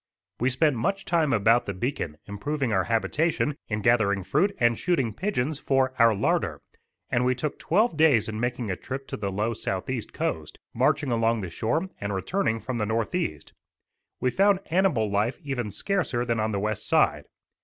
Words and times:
We 0.39 0.49
spent 0.49 0.75
much 0.75 1.05
time 1.05 1.31
about 1.31 1.67
the 1.67 1.75
beacon, 1.75 2.17
improving 2.25 2.73
our 2.73 2.85
habitation, 2.85 3.55
in 3.67 3.83
gathering 3.83 4.23
fruit 4.23 4.55
and 4.57 4.75
shooting 4.75 5.13
pigeons 5.13 5.59
for 5.59 5.93
our 5.99 6.15
larder; 6.15 6.59
and 7.11 7.23
we 7.23 7.35
took 7.35 7.59
twelve 7.59 7.97
days 7.97 8.27
in 8.27 8.39
making 8.39 8.71
a 8.71 8.75
trip 8.75 9.05
to 9.09 9.17
the 9.17 9.31
low 9.31 9.53
south 9.53 9.91
east 9.91 10.11
coast, 10.11 10.57
marching 10.73 11.11
along 11.11 11.41
the 11.41 11.51
shore 11.51 11.87
and 11.99 12.15
returning 12.15 12.59
from 12.59 12.79
the 12.79 12.85
northeast. 12.87 13.53
We 14.19 14.31
found 14.31 14.61
animal 14.71 15.07
life 15.11 15.39
even 15.43 15.69
scarcer 15.69 16.25
than 16.25 16.39
on 16.39 16.51
the 16.51 16.59
west 16.59 16.87
side. 16.87 17.25